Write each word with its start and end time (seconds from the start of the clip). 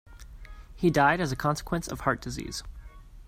He 0.75 0.89
died 0.89 1.21
as 1.21 1.31
a 1.31 1.35
consequence 1.35 1.87
of 1.87 1.99
heart 1.99 2.21
disease. 2.21 2.63